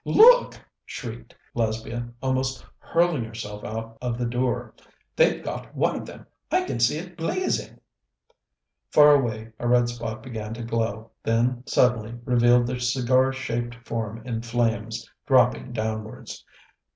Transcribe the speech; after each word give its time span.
"Look!" 0.03 0.59
shrieked 0.83 1.35
Lesbia, 1.53 2.09
almost 2.23 2.65
hurling 2.79 3.23
herself 3.23 3.63
out 3.63 3.99
of 4.01 4.17
the 4.17 4.25
door. 4.25 4.73
"They've 5.15 5.43
got 5.43 5.75
one 5.75 5.95
of 5.95 6.07
them! 6.07 6.25
I 6.51 6.63
can 6.63 6.79
see 6.79 6.97
it 6.97 7.15
blazing!" 7.15 7.79
Far 8.89 9.13
away, 9.13 9.51
a 9.59 9.67
red 9.67 9.89
spot 9.89 10.23
began 10.23 10.55
to 10.55 10.63
glow, 10.63 11.11
then 11.21 11.61
suddenly 11.67 12.15
revealed 12.25 12.65
the 12.65 12.79
cigar 12.79 13.31
shaped 13.31 13.75
form 13.87 14.23
in 14.25 14.41
flames, 14.41 15.07
dropping 15.27 15.71
downwards. 15.71 16.45